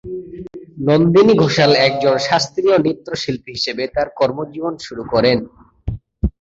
নন্দিনী 0.87 1.33
ঘোষাল 1.43 1.71
একজন 1.87 2.15
শাস্ত্রীয় 2.27 2.75
নৃত্যশিল্পী 2.77 3.49
হিসেবে 3.57 3.83
তার 3.95 4.07
কর্মজীবন 4.19 4.73
শুরু 4.85 5.03
করেন। 5.13 5.37